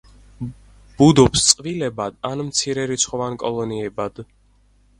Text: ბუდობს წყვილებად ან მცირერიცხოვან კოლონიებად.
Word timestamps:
ბუდობს 1.01 1.43
წყვილებად 1.49 2.17
ან 2.31 2.43
მცირერიცხოვან 2.49 3.39
კოლონიებად. 3.47 4.27